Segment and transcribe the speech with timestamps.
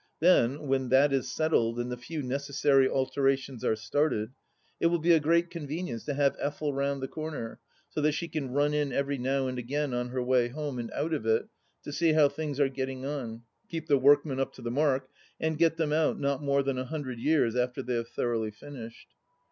[0.19, 4.31] Then, when that is settled and the few necessary alterations are started,
[4.79, 8.27] it will be a great convenience to have Effel round the comer, so that she
[8.27, 11.49] can run in every now and again on her way home and out of it,
[11.83, 15.07] to see how things are getting on, keep the workmen up to the mark,
[15.39, 19.09] and get them out not more than a himdred years after they have thoroughly finished.